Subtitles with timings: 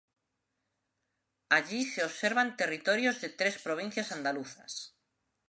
[1.49, 4.95] Allí se observan territorios de tres provincias andaluzas.